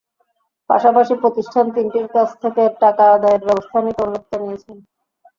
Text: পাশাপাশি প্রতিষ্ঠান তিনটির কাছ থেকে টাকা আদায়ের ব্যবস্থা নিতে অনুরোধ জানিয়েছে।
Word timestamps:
পাশাপাশি 0.69 1.13
প্রতিষ্ঠান 1.21 1.65
তিনটির 1.75 2.07
কাছ 2.15 2.29
থেকে 2.43 2.63
টাকা 2.81 3.03
আদায়ের 3.15 3.43
ব্যবস্থা 3.47 3.77
নিতে 3.81 4.01
অনুরোধ 4.03 4.23
জানিয়েছে। 4.31 4.71